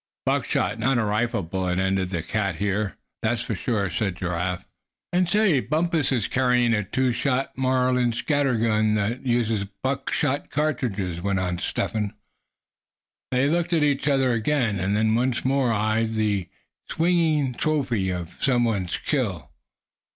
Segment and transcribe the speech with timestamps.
[0.25, 4.67] "Buckshot, not a rifle bullet ended this here cat, that's sure," said Giraffe.
[5.13, 11.21] "And say, Bumpus is carrying a two shot Marlin scatter gun that uses buckshot cartridges!"
[11.21, 12.15] went on Step Hen.
[13.29, 16.49] They looked at each other again, and then once more eyed the
[16.89, 19.51] swinging trophy of some one's skill.